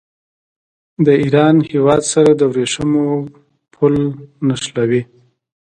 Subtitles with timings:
[1.05, 3.07] د ایران هېواد سره د ورېښمو
[3.73, 3.95] پل
[4.47, 5.01] نښلوي.